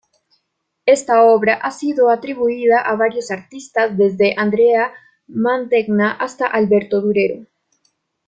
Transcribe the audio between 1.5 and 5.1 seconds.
ha sido atribuida a varios artistas, desde Andrea